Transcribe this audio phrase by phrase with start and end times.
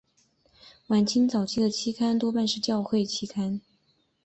[0.87, 3.61] 晚清早期的期刊多半是教会期刊。